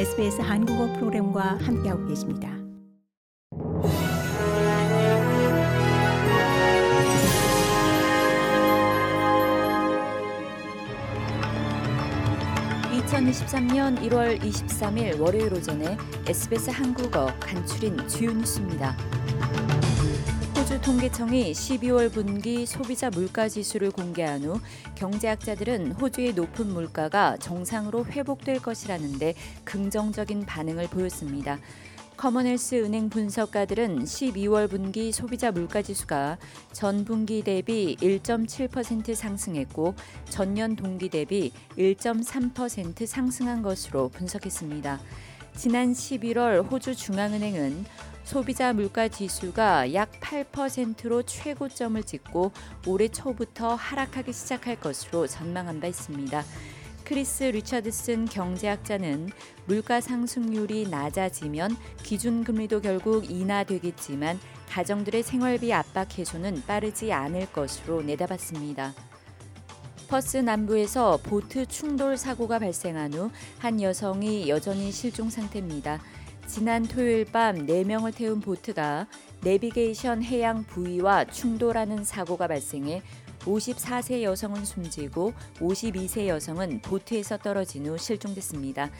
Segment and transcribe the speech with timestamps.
[0.00, 2.48] SBS 한국어 프로그램과 함께하고 계십니다.
[12.90, 18.96] (2023년 1월 23일) 월요일 오전에 SBS 한국어 간추린 주요 뉴스입니다.
[20.82, 24.58] 통계청이 12월 분기 소비자 물가 지수를 공개한 후
[24.94, 31.58] 경제학자들은 호주의 높은 물가가 정상으로 회복될 것이라는데 긍정적인 반응을 보였습니다.
[32.16, 36.38] 커먼헬스 은행 분석가들은 12월 분기 소비자 물가 지수가
[36.72, 39.94] 전 분기 대비 1.7% 상승했고
[40.30, 44.98] 전년 동기 대비 1.3% 상승한 것으로 분석했습니다.
[45.56, 47.84] 지난 11월 호주 중앙은행은
[48.24, 52.52] 소비자 물가 지수가 약 8%로 최고점을 찍고
[52.86, 56.44] 올해 초부터 하락하기 시작할 것으로 전망한 바 있습니다.
[57.04, 59.30] 크리스 리차드슨 경제학자는
[59.66, 64.38] 물가 상승률이 낮아지면 기준금리도 결국 인하되겠지만
[64.68, 69.09] 가정들의 생활비 압박 해소는 빠르지 않을 것으로 내다봤습니다.
[70.10, 73.30] 퍼스 남부에서 보트 충돌 사고가 발생한 후
[73.60, 76.00] 한 여성이 여전히 실종 상태입니다.
[76.48, 79.06] 지난 토요일 밤 4명을 태운 보트가
[79.44, 83.02] 내비게이션 해양 부이와 충돌하는 사고가 발생해
[83.40, 88.90] 54세 여성은 숨지고 52세 여성은 보트에서 떨어진 후 실종됐습니다.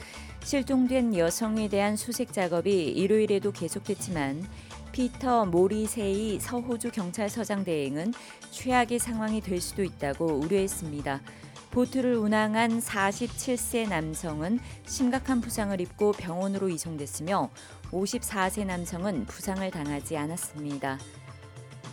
[0.43, 4.47] 실종된 여성에 대한 수색 작업이 일요일에도 계속됐지만
[4.91, 8.13] 피터 모리세이 서호주 경찰서장 대행은
[8.51, 11.21] 최악의 상황이 될 수도 있다고 우려했습니다.
[11.71, 17.49] 보트를 운항한 47세 남성은 심각한 부상을 입고 병원으로 이송됐으며
[17.91, 20.99] 54세 남성은 부상을 당하지 않았습니다.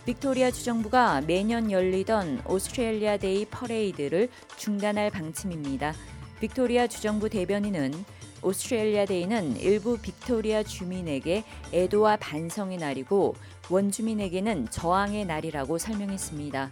[0.05, 5.93] 빅토리아 주정부가 매년 열리던 오스트레일리아 데이 퍼레이드를 중단할 방침입니다.
[6.41, 7.93] 빅토리아 주정부 대변인은
[8.41, 13.35] 오스트레일리아 데이는 일부 빅토리아 주민에게 애도와 반성의 날이고
[13.69, 16.71] 원주민에게는 저항의 날이라고 설명했습니다.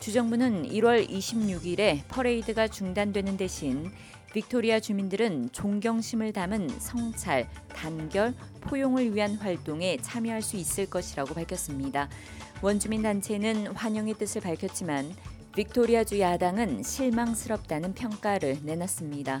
[0.00, 3.90] 주정부는 1월 26일에 퍼레이드가 중단되는 대신
[4.32, 12.10] 빅토리아 주민들은 존경심을 담은 성찰, 단결, 포용을 위한 활동에 참여할 수 있을 것이라고 밝혔습니다.
[12.60, 15.14] 원주민 단체는 환영의 뜻을 밝혔지만
[15.54, 19.40] 빅토리아주 야당은 실망스럽다는 평가를 내놨습니다.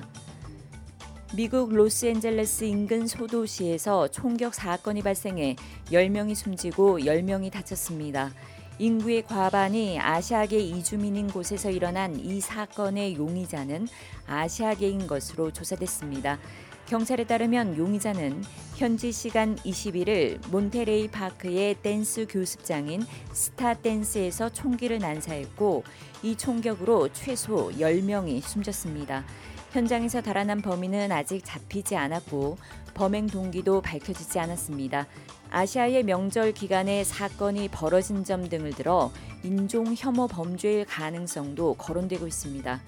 [1.34, 5.56] 미국 로스앤젤레스 인근 소도시에서 총격 사건이 발생해
[5.86, 8.32] 10명이 숨지고 10명이 다쳤습니다.
[8.78, 13.88] 인구의 과반이 아시아계 이주민인 곳에서 일어난 이 사건의 용의자는
[14.26, 16.38] 아시아계인 것으로 조사됐습니다.
[16.86, 18.44] 경찰에 따르면 용의자는
[18.76, 25.82] 현지 시간 21일 몬테레이 파크의 댄스 교습장인 스타 댄스에서 총기를 난사했고
[26.22, 29.24] 이 총격으로 최소 10명이 숨졌습니다.
[29.72, 32.56] 현장에서 달아난 범인은 아직 잡히지 않았고
[32.94, 35.06] 범행 동기도 밝혀지지 않았습니다.
[35.50, 39.12] 아시아의 명절 기간에 사건이 벌어진 점 등을 들어
[39.42, 42.80] 인종 혐오 범죄일 가능성도 거론되고 있습니다.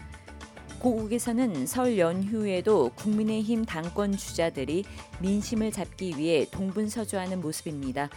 [0.80, 4.84] 고국에서는 설 연휴에도 국민의힘 당권 주자들이
[5.20, 8.08] 민심을 잡기 위해 동분서주하는 모습입니다.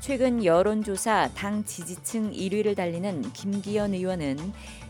[0.00, 4.36] 최근 여론조사 당 지지층 1위를 달리는 김기현 의원은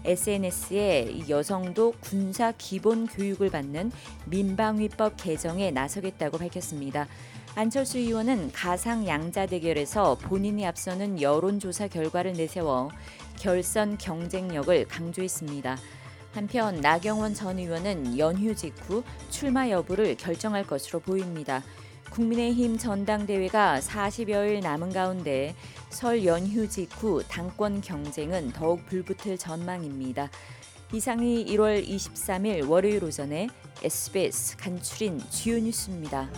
[0.05, 3.91] SNS에 여성도 군사 기본 교육을 받는
[4.27, 7.09] 민방위법 개정에 나서겠다고 밝혔습니다.
[7.55, 12.91] 안철수 의원은 가상 양자 대결에서 본인이 앞서는 여론조사 결과를 내세워
[13.39, 15.79] 결선 경쟁력을 강조했습니다.
[16.39, 21.65] 한편 나경원 전 의원은 연휴 직후 출마 여부를 결정할 것으로 보입니다.
[22.11, 25.57] 국민의힘 전당대회가 40여일 남은 가운데
[25.91, 30.31] 설 연휴 직후 당권 경쟁은 더욱 불붙을 전망입니다.
[30.93, 33.49] 이상이 1월 23일 월요일 오전에
[33.83, 36.29] SBS 간추린 주요 뉴스입니다.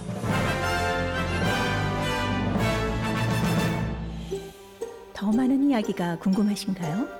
[5.12, 7.19] 더 많은 이야기가 궁금하신가요?